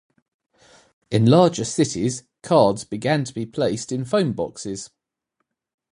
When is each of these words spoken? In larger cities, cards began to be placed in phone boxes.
In 1.11 1.27
larger 1.27 1.63
cities, 1.63 2.23
cards 2.41 2.85
began 2.85 3.23
to 3.23 3.31
be 3.31 3.45
placed 3.45 3.91
in 3.91 4.03
phone 4.03 4.33
boxes. 4.33 4.89